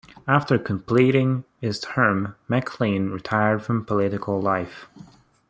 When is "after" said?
0.27-0.57